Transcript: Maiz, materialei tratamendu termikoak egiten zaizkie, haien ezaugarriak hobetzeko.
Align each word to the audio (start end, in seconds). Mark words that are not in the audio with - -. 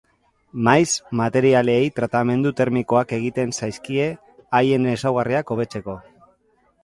Maiz, 0.67 0.93
materialei 1.19 1.83
tratamendu 1.99 2.53
termikoak 2.61 3.13
egiten 3.19 3.53
zaizkie, 3.61 4.09
haien 4.61 4.87
ezaugarriak 4.95 5.53
hobetzeko. 5.57 5.99